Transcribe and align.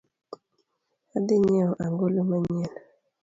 Adhii 1.15 1.41
nyieo 1.45 1.71
ang'olo 1.83 2.21
manyien. 2.29 2.73